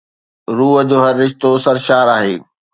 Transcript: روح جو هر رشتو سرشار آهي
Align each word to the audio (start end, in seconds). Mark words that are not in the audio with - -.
روح 0.57 0.77
جو 0.89 0.97
هر 1.05 1.15
رشتو 1.21 1.49
سرشار 1.65 2.07
آهي 2.17 2.35